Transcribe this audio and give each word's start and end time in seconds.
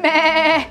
Mäh. 0.00 0.66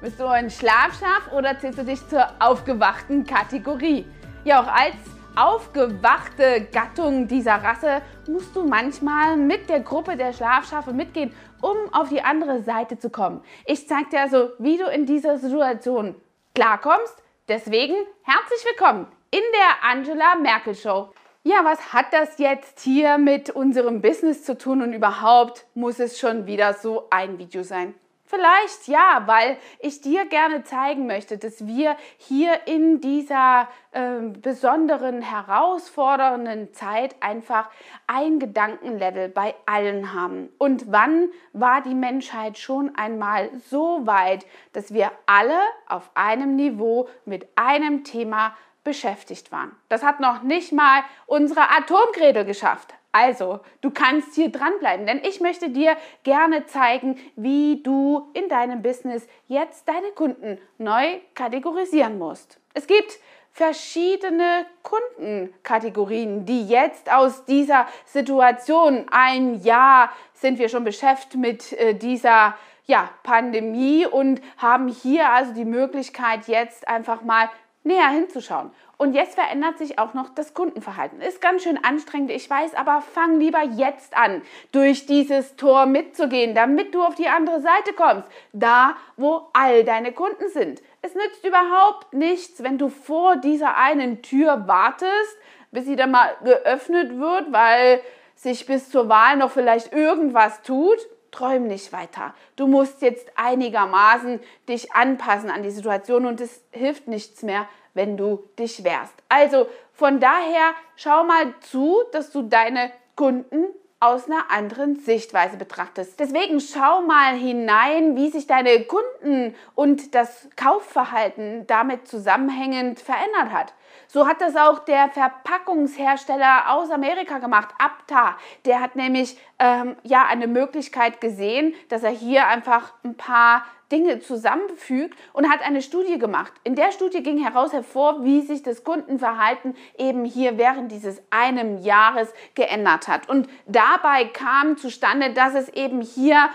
Bist 0.00 0.20
du 0.20 0.26
ein 0.26 0.50
Schlafschaf 0.50 1.32
oder 1.32 1.58
zählst 1.58 1.78
du 1.78 1.84
dich 1.84 2.06
zur 2.08 2.26
aufgewachten 2.38 3.26
Kategorie? 3.26 4.06
Ja, 4.44 4.62
auch 4.62 4.68
als 4.68 4.94
aufgewachte 5.36 6.68
Gattung 6.72 7.28
dieser 7.28 7.54
Rasse 7.54 8.02
musst 8.28 8.54
du 8.54 8.64
manchmal 8.64 9.36
mit 9.36 9.68
der 9.68 9.80
Gruppe 9.80 10.16
der 10.16 10.32
Schlafschafe 10.32 10.92
mitgehen, 10.92 11.32
um 11.60 11.76
auf 11.92 12.08
die 12.08 12.22
andere 12.22 12.62
Seite 12.62 12.98
zu 12.98 13.10
kommen. 13.10 13.42
Ich 13.64 13.88
zeig 13.88 14.10
dir 14.10 14.20
also, 14.20 14.50
wie 14.58 14.76
du 14.76 14.86
in 14.86 15.06
dieser 15.06 15.38
Situation 15.38 16.14
klarkommst. 16.54 17.22
Deswegen 17.48 17.94
herzlich 18.22 18.64
willkommen 18.64 19.06
in 19.30 19.42
der 19.52 19.90
Angela 19.90 20.36
Merkel 20.36 20.74
Show. 20.74 21.10
Ja, 21.44 21.64
was 21.64 21.92
hat 21.92 22.12
das 22.12 22.38
jetzt 22.38 22.80
hier 22.80 23.16
mit 23.18 23.50
unserem 23.50 24.02
Business 24.02 24.44
zu 24.44 24.58
tun 24.58 24.82
und 24.82 24.92
überhaupt 24.92 25.66
muss 25.74 25.98
es 25.98 26.18
schon 26.18 26.46
wieder 26.46 26.74
so 26.74 27.06
ein 27.10 27.38
Video 27.38 27.62
sein? 27.62 27.94
Vielleicht 28.28 28.88
ja, 28.88 29.22
weil 29.24 29.56
ich 29.78 30.02
dir 30.02 30.26
gerne 30.26 30.62
zeigen 30.62 31.06
möchte, 31.06 31.38
dass 31.38 31.66
wir 31.66 31.96
hier 32.18 32.66
in 32.66 33.00
dieser 33.00 33.68
äh, 33.92 34.20
besonderen, 34.20 35.22
herausfordernden 35.22 36.74
Zeit 36.74 37.16
einfach 37.20 37.70
ein 38.06 38.38
Gedankenlevel 38.38 39.30
bei 39.30 39.54
allen 39.64 40.12
haben. 40.12 40.50
Und 40.58 40.92
wann 40.92 41.30
war 41.54 41.80
die 41.80 41.94
Menschheit 41.94 42.58
schon 42.58 42.94
einmal 42.96 43.48
so 43.70 44.06
weit, 44.06 44.44
dass 44.74 44.92
wir 44.92 45.10
alle 45.24 45.58
auf 45.86 46.10
einem 46.12 46.54
Niveau 46.54 47.08
mit 47.24 47.48
einem 47.56 48.04
Thema 48.04 48.54
beschäftigt 48.84 49.52
waren? 49.52 49.74
Das 49.88 50.02
hat 50.02 50.20
noch 50.20 50.42
nicht 50.42 50.70
mal 50.70 51.02
unsere 51.24 51.70
Atomgrädel 51.70 52.44
geschafft. 52.44 52.92
Also, 53.12 53.60
du 53.80 53.90
kannst 53.90 54.34
hier 54.34 54.50
dranbleiben, 54.50 55.06
denn 55.06 55.20
ich 55.24 55.40
möchte 55.40 55.70
dir 55.70 55.96
gerne 56.24 56.66
zeigen, 56.66 57.18
wie 57.36 57.82
du 57.82 58.30
in 58.34 58.48
deinem 58.48 58.82
Business 58.82 59.26
jetzt 59.46 59.88
deine 59.88 60.10
Kunden 60.14 60.58
neu 60.76 61.18
kategorisieren 61.34 62.18
musst. 62.18 62.60
Es 62.74 62.86
gibt 62.86 63.18
verschiedene 63.50 64.66
Kundenkategorien, 64.82 66.44
die 66.44 66.68
jetzt 66.68 67.10
aus 67.10 67.44
dieser 67.44 67.88
Situation, 68.04 69.06
ein 69.10 69.60
Jahr 69.62 70.12
sind 70.34 70.58
wir 70.58 70.68
schon 70.68 70.84
beschäftigt 70.84 71.34
mit 71.36 71.72
äh, 71.72 71.94
dieser 71.94 72.56
ja, 72.84 73.10
Pandemie 73.22 74.06
und 74.06 74.40
haben 74.56 74.88
hier 74.88 75.30
also 75.30 75.52
die 75.52 75.64
Möglichkeit, 75.64 76.46
jetzt 76.46 76.86
einfach 76.86 77.22
mal 77.22 77.50
näher 77.88 78.08
hinzuschauen. 78.08 78.70
Und 78.96 79.14
jetzt 79.14 79.34
verändert 79.34 79.78
sich 79.78 79.98
auch 79.98 80.14
noch 80.14 80.28
das 80.34 80.54
Kundenverhalten. 80.54 81.20
Ist 81.20 81.40
ganz 81.40 81.62
schön 81.62 81.82
anstrengend, 81.82 82.30
ich 82.30 82.48
weiß, 82.48 82.74
aber 82.74 83.00
fang 83.00 83.38
lieber 83.38 83.62
jetzt 83.62 84.16
an, 84.16 84.42
durch 84.72 85.06
dieses 85.06 85.56
Tor 85.56 85.86
mitzugehen, 85.86 86.54
damit 86.54 86.94
du 86.94 87.02
auf 87.02 87.14
die 87.14 87.28
andere 87.28 87.60
Seite 87.60 87.92
kommst, 87.96 88.28
da 88.52 88.96
wo 89.16 89.48
all 89.52 89.84
deine 89.84 90.12
Kunden 90.12 90.48
sind. 90.48 90.82
Es 91.02 91.14
nützt 91.14 91.44
überhaupt 91.44 92.12
nichts, 92.12 92.62
wenn 92.62 92.78
du 92.78 92.88
vor 92.88 93.36
dieser 93.36 93.76
einen 93.76 94.22
Tür 94.22 94.66
wartest, 94.66 95.38
bis 95.70 95.84
sie 95.84 95.96
dann 95.96 96.10
mal 96.10 96.36
geöffnet 96.44 97.18
wird, 97.18 97.52
weil 97.52 98.00
sich 98.34 98.66
bis 98.66 98.90
zur 98.90 99.08
Wahl 99.08 99.36
noch 99.36 99.50
vielleicht 99.50 99.92
irgendwas 99.92 100.62
tut 100.62 100.98
träum 101.30 101.66
nicht 101.66 101.92
weiter. 101.92 102.34
Du 102.56 102.66
musst 102.66 103.02
jetzt 103.02 103.30
einigermaßen 103.36 104.40
dich 104.68 104.92
anpassen 104.92 105.50
an 105.50 105.62
die 105.62 105.70
Situation 105.70 106.26
und 106.26 106.40
es 106.40 106.62
hilft 106.70 107.08
nichts 107.08 107.42
mehr, 107.42 107.68
wenn 107.94 108.16
du 108.16 108.44
dich 108.58 108.84
wehrst. 108.84 109.14
Also 109.28 109.66
von 109.92 110.20
daher 110.20 110.74
schau 110.96 111.24
mal 111.24 111.54
zu, 111.60 112.02
dass 112.12 112.30
du 112.30 112.42
deine 112.42 112.90
Kunden 113.16 113.66
aus 114.00 114.26
einer 114.26 114.50
anderen 114.50 114.96
Sichtweise 114.96 115.56
betrachtest. 115.56 116.20
Deswegen 116.20 116.60
schau 116.60 117.02
mal 117.02 117.34
hinein, 117.34 118.14
wie 118.16 118.30
sich 118.30 118.46
deine 118.46 118.84
Kunden 118.84 119.56
und 119.74 120.14
das 120.14 120.48
Kaufverhalten 120.54 121.66
damit 121.66 122.06
zusammenhängend 122.06 123.00
verändert 123.00 123.52
hat. 123.52 123.74
So 124.10 124.26
hat 124.26 124.40
das 124.40 124.56
auch 124.56 124.78
der 124.80 125.10
Verpackungshersteller 125.10 126.72
aus 126.72 126.90
Amerika 126.90 127.38
gemacht, 127.38 127.68
Apta. 127.78 128.38
Der 128.64 128.80
hat 128.80 128.96
nämlich 128.96 129.36
ähm, 129.58 129.96
ja 130.02 130.24
eine 130.26 130.46
Möglichkeit 130.46 131.20
gesehen, 131.20 131.74
dass 131.90 132.02
er 132.02 132.10
hier 132.10 132.46
einfach 132.46 132.94
ein 133.04 133.16
paar 133.16 133.66
Dinge 133.92 134.20
zusammenfügt 134.20 135.18
und 135.34 135.50
hat 135.50 135.62
eine 135.62 135.82
Studie 135.82 136.18
gemacht. 136.18 136.52
In 136.64 136.74
der 136.74 136.90
Studie 136.90 137.22
ging 137.22 137.38
heraus 137.42 137.74
hervor, 137.74 138.24
wie 138.24 138.40
sich 138.40 138.62
das 138.62 138.82
Kundenverhalten 138.82 139.76
eben 139.98 140.24
hier 140.24 140.56
während 140.56 140.90
dieses 140.90 141.20
einem 141.28 141.76
Jahres 141.78 142.32
geändert 142.54 143.08
hat. 143.08 143.28
Und 143.28 143.48
dabei 143.66 144.24
kam 144.24 144.78
zustande, 144.78 145.34
dass 145.34 145.54
es 145.54 145.68
eben 145.70 146.00
hier 146.00 146.48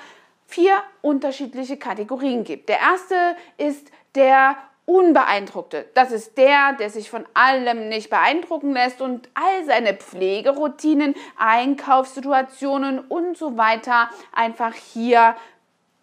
vier 0.48 0.74
unterschiedliche 1.02 1.78
Kategorien 1.78 2.44
gibt. 2.44 2.70
Der 2.70 2.80
erste 2.80 3.16
ist 3.58 3.92
der 4.16 4.56
Unbeeindruckte. 4.86 5.86
Das 5.94 6.12
ist 6.12 6.38
der, 6.38 6.74
der 6.74 6.90
sich 6.90 7.10
von 7.10 7.26
allem 7.34 7.88
nicht 7.88 8.10
beeindrucken 8.10 8.74
lässt 8.74 9.02
und 9.02 9.30
all 9.34 9.66
seine 9.66 9.94
Pflegeroutinen, 9.94 11.16
Einkaufssituationen 11.38 13.00
und 13.00 13.38
so 13.38 13.58
weiter 13.58 14.10
einfach 14.34 14.74
hier 14.74 15.36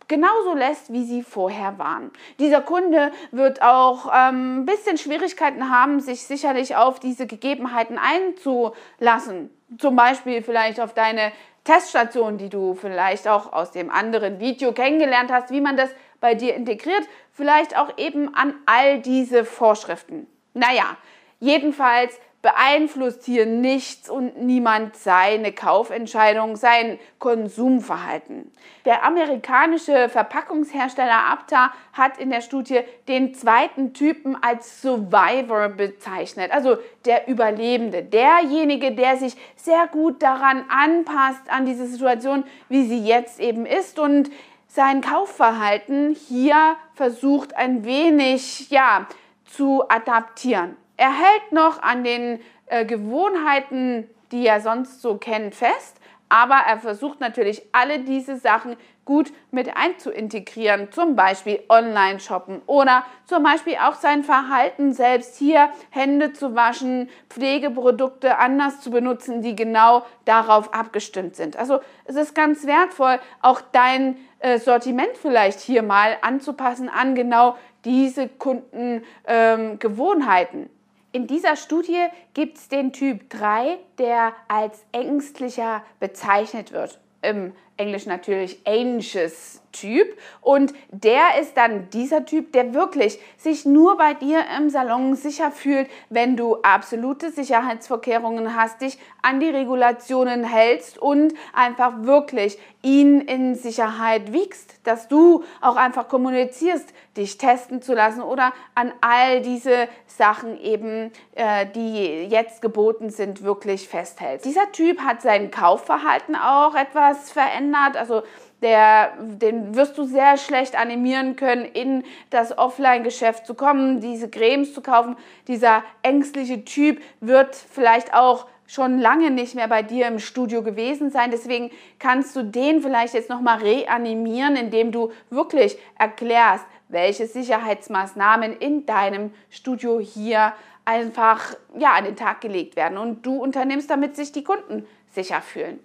genauso 0.09 0.55
lässt, 0.55 0.93
wie 0.93 1.05
sie 1.05 1.23
vorher 1.23 1.79
waren. 1.79 2.11
Dieser 2.39 2.61
Kunde 2.63 3.13
wird 3.31 3.63
auch 3.63 4.11
ähm, 4.13 4.63
ein 4.63 4.67
bisschen 4.67 4.99
Schwierigkeiten 4.99 5.71
haben, 5.71 6.01
sich 6.01 6.23
sicherlich 6.23 6.75
auf 6.75 6.99
diese 6.99 7.27
Gegebenheiten 7.27 7.99
einzulassen. 7.99 9.51
Zum 9.79 9.95
Beispiel 9.95 10.43
vielleicht 10.43 10.81
auf 10.81 10.95
deine 10.95 11.33
Teststation, 11.65 12.39
die 12.39 12.49
du 12.49 12.75
vielleicht 12.75 13.29
auch 13.29 13.53
aus 13.53 13.71
dem 13.71 13.91
anderen 13.91 14.41
Video 14.41 14.73
kennengelernt 14.73 15.31
hast, 15.31 15.51
wie 15.51 15.61
man 15.61 15.77
das 15.77 15.91
bei 16.21 16.35
dir 16.35 16.55
integriert, 16.55 17.09
vielleicht 17.33 17.77
auch 17.77 17.97
eben 17.99 18.35
an 18.35 18.55
all 18.67 19.01
diese 19.01 19.45
Vorschriften. 19.45 20.27
Naja, 20.55 20.97
jedenfalls 21.39 22.19
beeinflusst 22.43 23.25
hier 23.25 23.45
nichts 23.45 24.09
und 24.09 24.41
niemand 24.41 24.97
seine 24.97 25.53
Kaufentscheidung, 25.53 26.57
sein 26.57 26.99
Konsumverhalten. 27.19 28.51
Der 28.87 29.05
amerikanische 29.05 30.09
Verpackungshersteller 30.09 31.27
Apta 31.31 31.71
hat 31.93 32.17
in 32.17 32.31
der 32.31 32.41
Studie 32.41 32.81
den 33.09 33.35
zweiten 33.35 33.93
Typen 33.93 34.43
als 34.43 34.81
Survivor 34.81 35.69
bezeichnet, 35.69 36.51
also 36.51 36.79
der 37.05 37.29
Überlebende, 37.29 38.03
derjenige, 38.03 38.93
der 38.93 39.19
sich 39.19 39.37
sehr 39.57 39.87
gut 39.87 40.23
daran 40.23 40.65
anpasst, 40.71 41.43
an 41.51 41.67
diese 41.67 41.87
Situation, 41.87 42.45
wie 42.71 42.87
sie 42.87 43.05
jetzt 43.05 43.39
eben 43.39 43.67
ist 43.67 43.99
und 43.99 44.31
sein 44.71 45.01
Kaufverhalten 45.01 46.15
hier 46.15 46.77
versucht 46.95 47.57
ein 47.57 47.85
wenig 47.85 48.71
ja, 48.71 49.07
zu 49.45 49.83
adaptieren. 49.89 50.77
Er 50.97 51.13
hält 51.13 51.51
noch 51.51 51.83
an 51.83 52.05
den 52.05 52.41
äh, 52.67 52.85
Gewohnheiten, 52.85 54.09
die 54.31 54.47
er 54.47 54.61
sonst 54.61 55.03
so 55.03 55.17
kennt, 55.17 55.57
fest, 55.57 56.00
aber 56.31 56.61
er 56.67 56.79
versucht 56.79 57.21
natürlich 57.21 57.61
alle 57.73 57.99
diese 57.99 58.39
Sachen 58.39 58.77
gut 59.05 59.31
mit 59.51 59.77
einzuintegrieren, 59.77 60.91
zum 60.93 61.17
Beispiel 61.17 61.61
Online-Shoppen 61.69 62.63
oder 62.67 63.05
zum 63.27 63.43
Beispiel 63.43 63.75
auch 63.75 63.97
sein 63.97 64.23
Verhalten 64.23 64.93
selbst 64.93 65.37
hier 65.37 65.71
Hände 65.91 66.33
zu 66.33 66.55
waschen, 66.55 67.11
Pflegeprodukte 67.29 68.39
anders 68.39 68.81
zu 68.81 68.93
benutzen, 68.93 69.43
die 69.43 69.57
genau 69.57 70.07
darauf 70.25 70.73
abgestimmt 70.73 71.35
sind. 71.35 71.57
Also 71.57 71.81
es 72.05 72.15
ist 72.15 72.37
ganz 72.37 72.65
wertvoll, 72.67 73.19
auch 73.43 73.61
dein 73.73 74.17
äh, 74.39 74.59
Sortiment 74.59 75.17
vielleicht 75.21 75.59
hier 75.61 75.83
mal 75.83 76.17
anzupassen 76.23 76.89
an 76.89 77.17
genau 77.17 77.57
diese 77.85 78.29
Kundengewohnheiten. 78.29 80.61
Ähm, 80.61 80.71
in 81.13 81.27
dieser 81.27 81.57
Studie 81.57 82.07
gibt 82.35 82.59
es 82.59 82.69
den 82.69 82.93
Typ 82.93 83.29
3, 83.31 83.79
der 83.99 84.33
als 84.49 84.85
ängstlicher 84.93 85.83
bezeichnet 85.99 86.73
wird. 86.73 87.01
Im 87.23 87.53
Englisch 87.81 88.07
natürlich 88.07 88.61
anxious 88.67 89.61
Typ. 89.73 90.19
Und 90.41 90.75
der 90.91 91.41
ist 91.41 91.57
dann 91.57 91.91
dieser 91.91 92.25
Typ, 92.25 92.53
der 92.53 92.75
wirklich 92.75 93.19
sich 93.37 93.65
nur 93.65 93.97
bei 93.97 94.15
dir 94.15 94.45
im 94.59 94.71
Salon 94.71 95.15
sicher 95.15 95.51
fühlt, 95.51 95.89
wenn 96.09 96.37
du 96.37 96.57
absolute 96.63 97.31
Sicherheitsvorkehrungen 97.31 98.57
hast, 98.57 98.81
dich 98.81 98.99
an 99.23 99.39
die 99.39 99.49
Regulationen 99.49 100.45
hältst 100.45 100.99
und 100.99 101.35
einfach 101.53 102.03
wirklich 102.03 102.59
ihn 102.83 103.21
in 103.21 103.55
Sicherheit 103.55 104.33
wiegst, 104.33 104.81
dass 104.85 105.09
du 105.09 105.45
auch 105.61 105.77
einfach 105.77 106.09
kommunizierst, 106.09 106.93
dich 107.17 107.37
testen 107.37 107.83
zu 107.83 107.93
lassen 107.95 108.23
oder 108.23 108.53
an 108.75 108.93
all 109.03 109.43
diese 109.43 109.89
Sachen 110.07 110.59
eben, 110.59 111.13
äh, 111.35 111.67
die 111.75 112.25
jetzt 112.25 112.63
geboten 112.63 113.11
sind, 113.11 113.43
wirklich 113.43 113.89
festhältst. 113.89 114.47
Dieser 114.47 114.73
Typ 114.73 115.01
hat 115.01 115.21
sein 115.21 115.51
Kaufverhalten 115.51 116.35
auch 116.35 116.75
etwas 116.75 117.31
verändert, 117.31 117.70
also 117.75 118.23
der, 118.63 119.13
den 119.19 119.75
wirst 119.75 119.97
du 119.97 120.05
sehr 120.05 120.37
schlecht 120.37 120.79
animieren 120.79 121.37
können, 121.37 121.65
in 121.65 122.05
das 122.31 122.57
Offline-Geschäft 122.57 123.47
zu 123.47 123.55
kommen, 123.55 124.01
diese 124.01 124.29
Cremes 124.29 124.75
zu 124.75 124.83
kaufen. 124.83 125.17
Dieser 125.49 125.83
ängstliche 126.03 126.65
Typ 126.65 127.01
wird 127.21 127.55
vielleicht 127.55 128.13
auch 128.15 128.47
schon 128.67 128.99
lange 128.99 129.31
nicht 129.31 129.57
mehr 129.57 129.67
bei 129.67 129.83
dir 129.83 130.07
im 130.07 130.21
Studio 130.21 130.63
gewesen 130.63 131.11
sein. 131.11 131.33
Deswegen 131.33 131.71
kannst 131.99 132.37
du 132.37 132.45
den 132.45 132.83
vielleicht 132.83 133.15
jetzt 133.15 133.29
nochmal 133.29 133.59
reanimieren, 133.59 134.55
indem 134.55 134.93
du 134.93 135.11
wirklich 135.29 135.77
erklärst, 135.99 136.65
welche 136.89 137.27
Sicherheitsmaßnahmen 137.27 138.57
in 138.57 138.87
deinem 138.87 139.33
Studio 139.49 139.99
hier 139.99 140.53
einfach 140.85 141.55
ja, 141.79 141.95
an 141.95 142.05
den 142.05 142.17
Tag 142.17 142.41
gelegt 142.41 142.77
werden 142.77 142.99
und 142.99 143.27
du 143.27 143.43
unternimmst, 143.43 143.91
damit 143.91 144.17
sich 144.17 144.33
die 144.33 144.45
Kunden 144.45 144.87
sicher 145.13 145.41
fühlen. 145.41 145.81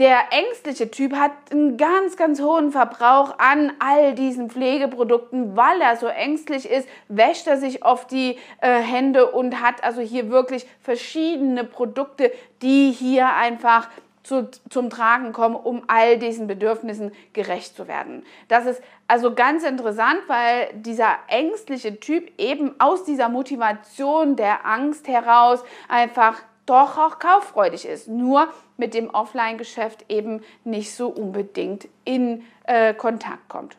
Der 0.00 0.32
ängstliche 0.32 0.90
Typ 0.90 1.14
hat 1.14 1.30
einen 1.52 1.76
ganz, 1.76 2.16
ganz 2.16 2.40
hohen 2.40 2.72
Verbrauch 2.72 3.38
an 3.38 3.72
all 3.78 4.14
diesen 4.14 4.50
Pflegeprodukten, 4.50 5.56
weil 5.56 5.80
er 5.80 5.96
so 5.96 6.08
ängstlich 6.08 6.68
ist, 6.68 6.88
wäscht 7.08 7.46
er 7.46 7.58
sich 7.58 7.84
oft 7.84 8.10
die 8.10 8.36
äh, 8.60 8.80
Hände 8.80 9.30
und 9.30 9.60
hat 9.60 9.84
also 9.84 10.00
hier 10.00 10.30
wirklich 10.30 10.66
verschiedene 10.80 11.62
Produkte, 11.62 12.32
die 12.60 12.90
hier 12.90 13.34
einfach 13.34 13.88
zu, 14.24 14.48
zum 14.68 14.90
Tragen 14.90 15.32
kommen, 15.32 15.54
um 15.54 15.82
all 15.86 16.18
diesen 16.18 16.48
Bedürfnissen 16.48 17.12
gerecht 17.32 17.76
zu 17.76 17.86
werden. 17.86 18.24
Das 18.48 18.66
ist 18.66 18.82
also 19.06 19.32
ganz 19.34 19.62
interessant, 19.62 20.22
weil 20.26 20.70
dieser 20.74 21.18
ängstliche 21.28 22.00
Typ 22.00 22.32
eben 22.36 22.74
aus 22.80 23.04
dieser 23.04 23.28
Motivation 23.28 24.34
der 24.34 24.66
Angst 24.66 25.06
heraus 25.06 25.62
einfach 25.88 26.42
doch 26.66 26.98
auch 26.98 27.18
kauffreudig 27.18 27.86
ist, 27.86 28.08
nur 28.08 28.48
mit 28.76 28.94
dem 28.94 29.10
Offline-Geschäft 29.10 30.06
eben 30.08 30.42
nicht 30.64 30.94
so 30.94 31.08
unbedingt 31.08 31.88
in 32.04 32.44
äh, 32.64 32.94
Kontakt 32.94 33.48
kommt. 33.48 33.76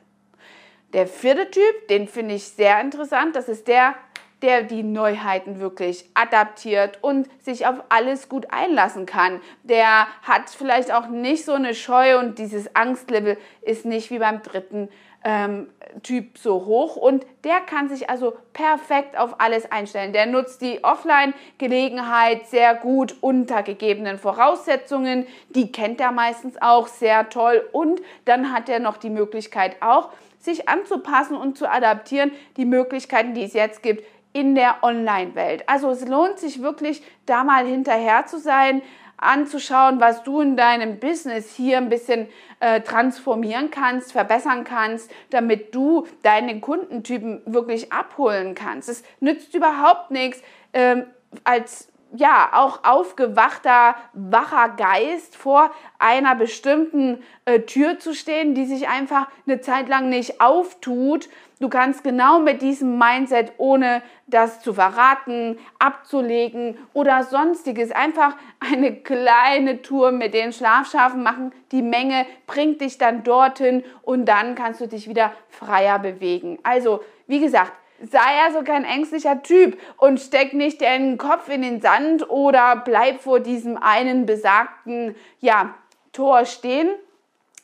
Der 0.94 1.08
vierte 1.08 1.50
Typ, 1.52 1.88
den 1.90 2.08
finde 2.08 2.36
ich 2.36 2.48
sehr 2.48 2.80
interessant, 2.80 3.36
das 3.36 3.50
ist 3.50 3.68
der, 3.68 3.96
der 4.42 4.64
die 4.64 4.84
Neuheiten 4.84 5.60
wirklich 5.60 6.10
adaptiert 6.14 7.00
und 7.02 7.28
sich 7.44 7.66
auf 7.66 7.84
alles 7.90 8.30
gut 8.30 8.48
einlassen 8.52 9.06
kann. 9.06 9.42
Der 9.64 10.08
hat 10.22 10.50
vielleicht 10.50 10.94
auch 10.94 11.08
nicht 11.08 11.46
so 11.46 11.54
eine 11.54 11.74
Scheu 11.74 12.20
und 12.20 12.38
dieses 12.38 12.76
Angstlevel 12.76 13.38
ist 13.62 13.86
nicht 13.86 14.12
wie 14.12 14.20
beim 14.20 14.42
dritten 14.44 14.90
ähm, 15.26 15.68
Typ 16.04 16.38
so 16.38 16.66
hoch 16.66 16.98
und 16.98 17.26
der 17.44 17.62
kann 17.62 17.90
sich 17.90 18.10
also 18.10 18.34
perfekt 18.54 19.18
auf 19.18 19.40
alles 19.40 19.72
einstellen. 19.72 20.14
Der 20.14 20.26
nutzt 20.26 20.62
die 20.62 20.84
Offline-Gelegenheit 20.84 22.48
sehr 22.48 22.76
gut 22.76 23.16
unter 23.22 23.64
gegebenen 23.64 24.18
Voraussetzungen. 24.18 25.26
Die 25.50 25.72
kennt 25.72 26.00
er 26.00 26.12
meistens 26.12 26.62
auch 26.62 26.88
sehr 26.88 27.30
toll 27.30 27.68
und 27.72 28.02
dann 28.26 28.54
hat 28.54 28.70
er 28.70 28.80
noch 28.80 28.98
die 28.98 29.10
Möglichkeit 29.10 29.78
auch, 29.82 30.10
sich 30.38 30.70
anzupassen 30.70 31.38
und 31.38 31.58
zu 31.58 31.70
adaptieren, 31.70 32.32
die 32.58 32.66
Möglichkeiten, 32.66 33.34
die 33.34 33.44
es 33.44 33.54
jetzt 33.54 33.82
gibt 33.82 34.04
in 34.32 34.54
der 34.54 34.84
Online-Welt. 34.84 35.64
Also 35.68 35.90
es 35.90 36.06
lohnt 36.06 36.40
sich 36.40 36.62
wirklich, 36.62 37.02
da 37.26 37.46
mal 37.46 37.66
hinterher 37.66 38.26
zu 38.26 38.38
sein, 38.38 38.82
anzuschauen, 39.18 40.00
was 40.00 40.24
du 40.24 40.42
in 40.42 40.58
deinem 40.58 41.00
Business 41.00 41.56
hier 41.56 41.78
ein 41.78 41.90
bisschen 41.90 42.28
äh, 42.60 42.82
transformieren 42.82 43.72
kannst, 43.72 44.12
verbessern 44.12 44.64
kannst, 44.64 45.12
damit 45.30 45.74
du 45.74 46.08
deine 46.24 46.60
Kundentypen 46.60 47.42
wirklich 47.46 47.92
abholen 47.92 48.56
kannst. 48.56 48.90
Es 48.90 49.04
nützt 49.20 49.54
überhaupt 49.54 50.12
nichts, 50.12 50.42
ähm, 50.74 51.06
als 51.44 51.90
ja, 52.14 52.50
auch 52.54 52.84
aufgewachter, 52.84 53.96
wacher 54.14 54.70
Geist 54.70 55.36
vor 55.36 55.72
einer 56.00 56.36
bestimmten 56.36 57.22
äh, 57.46 57.62
Tür 57.62 58.00
zu 58.00 58.14
stehen, 58.14 58.54
die 58.56 58.66
sich 58.66 58.88
einfach 58.88 59.28
eine 59.46 59.62
Zeit 59.62 59.90
lang 59.90 60.10
nicht 60.10 60.40
auftut. 60.42 61.30
Du 61.60 61.70
kannst 61.70 62.04
genau 62.04 62.40
mit 62.40 62.62
diesem 62.62 62.98
Mindset, 62.98 63.54
ohne 63.58 64.02
das 64.28 64.62
zu 64.62 64.74
verraten, 64.74 65.58
abzulegen 65.80 66.78
oder 66.94 67.24
sonstiges, 67.24 67.92
einfach 67.92 68.36
eine 68.60 68.96
kleine 68.96 69.82
Tour 69.82 70.12
mit 70.12 70.34
den 70.34 70.52
Schlafschafen 70.52 71.24
machen. 71.24 71.54
Die 71.72 71.82
Menge 71.82 72.26
bringt 72.46 72.82
dich 72.82 72.98
dann 72.98 73.24
dorthin 73.24 73.84
und 74.02 74.26
dann 74.26 74.56
kannst 74.56 74.82
du 74.82 74.88
dich 74.88 75.08
wieder 75.08 75.32
freier 75.50 76.00
bewegen. 76.00 76.60
Also, 76.64 77.02
wie 77.28 77.40
gesagt, 77.40 77.72
sei 78.02 78.44
also 78.46 78.64
kein 78.64 78.84
ängstlicher 78.84 79.42
Typ 79.44 79.78
und 79.98 80.20
steck 80.20 80.54
nicht 80.54 80.82
den 80.82 81.18
Kopf 81.18 81.50
in 81.50 81.62
den 81.62 81.82
Sand 81.82 82.30
oder 82.30 82.76
bleib 82.76 83.22
vor 83.22 83.40
diesem 83.40 83.78
einen 83.78 84.26
besagten 84.26 85.16
ja, 85.40 85.76
Tor 86.12 86.46
stehen. 86.46 86.90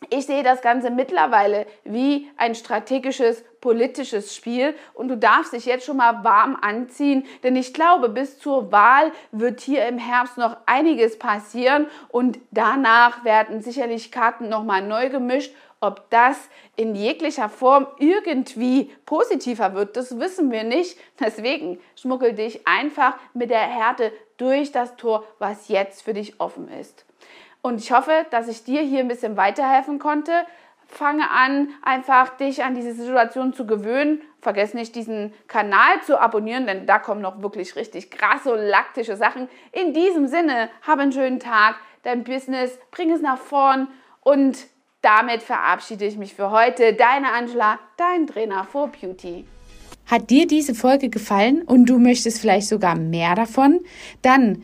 Ich 0.10 0.26
sehe 0.26 0.44
das 0.44 0.62
Ganze 0.62 0.90
mittlerweile 0.90 1.66
wie 1.86 2.30
ein 2.36 2.54
strategisches 2.54 3.46
politisches 3.62 4.36
Spiel 4.36 4.76
und 4.94 5.08
du 5.08 5.18
darfst 5.18 5.54
dich 5.54 5.66
jetzt 5.66 5.86
schon 5.86 5.98
mal 5.98 6.24
warm 6.24 6.58
anziehen, 6.60 7.26
denn 7.44 7.56
ich 7.56 7.74
glaube, 7.74 8.10
bis 8.10 8.38
zur 8.38 8.72
Wahl 8.74 9.14
wird 9.32 9.62
hier 9.62 9.88
im 9.88 9.98
Herbst 9.98 10.38
noch 10.38 10.58
einiges 10.66 11.18
passieren 11.18 11.88
und 12.10 12.40
danach 12.52 13.24
werden 13.24 13.62
sicherlich 13.62 14.12
Karten 14.12 14.50
nochmal 14.50 14.82
neu 14.82 15.10
gemischt 15.10 15.54
ob 15.82 16.12
das 16.12 16.38
in 16.76 16.96
jeglicher 16.96 17.50
Form 17.50 17.88
irgendwie 17.98 18.92
positiver 19.08 19.74
wird, 19.74 19.98
das 19.98 20.20
wissen 20.20 20.52
wir 20.52 20.64
nicht. 20.64 20.98
Deswegen 21.20 21.80
schmuggel 21.96 22.34
dich 22.34 22.68
einfach 22.68 23.16
mit 23.34 23.50
der 23.50 23.62
Härte 23.62 24.14
durch 24.38 24.72
das 24.72 24.96
Tor, 24.96 25.24
was 25.40 25.70
jetzt 25.70 26.04
für 26.04 26.14
dich 26.14 26.40
offen 26.40 26.70
ist. 26.70 27.06
Und 27.62 27.80
ich 27.80 27.92
hoffe, 27.92 28.26
dass 28.32 28.48
ich 28.48 28.64
dir 28.64 28.82
hier 28.82 29.00
ein 29.00 29.08
bisschen 29.08 29.38
weiterhelfen 29.38 30.00
konnte. 30.00 30.32
Fange 30.88 31.30
an, 31.30 31.70
einfach 31.84 32.36
dich 32.38 32.64
an 32.64 32.76
diese 32.76 32.94
Situation 32.94 33.54
zu 33.54 33.66
gewöhnen. 33.66 34.22
Vergiss 34.42 34.74
nicht, 34.74 34.96
diesen 34.96 35.34
Kanal 35.48 36.02
zu 36.06 36.20
abonnieren, 36.20 36.66
denn 36.66 36.86
da 36.86 37.00
kommen 37.00 37.22
noch 37.22 37.42
wirklich 37.42 37.76
richtig 37.76 38.12
krasse, 38.12 38.56
laktische 38.56 39.16
Sachen. 39.16 39.48
In 39.72 39.94
diesem 39.94 40.28
Sinne, 40.28 40.70
hab 40.86 41.00
einen 41.00 41.12
schönen 41.12 41.40
Tag, 41.40 41.76
dein 42.04 42.24
Business, 42.24 42.78
bring 42.90 43.12
es 43.12 43.22
nach 43.22 43.38
vorn 43.38 43.88
und 44.22 44.58
damit 45.02 45.42
verabschiede 45.42 46.06
ich 46.06 46.18
mich 46.18 46.34
für 46.34 46.52
heute. 46.52 46.94
Deine 46.94 47.32
Angela, 47.32 47.80
dein 47.98 48.28
Trainer 48.28 48.66
for 48.66 48.88
Beauty. 48.88 49.46
Hat 50.08 50.30
dir 50.30 50.46
diese 50.46 50.76
Folge 50.76 51.10
gefallen 51.10 51.62
und 51.62 51.86
du 51.86 51.98
möchtest 51.98 52.42
vielleicht 52.42 52.68
sogar 52.68 52.96
mehr 52.96 53.34
davon? 53.34 53.80
Dann 54.22 54.64